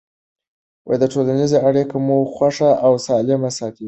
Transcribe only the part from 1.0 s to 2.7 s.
ټولنیزې اړیکې مو خوښ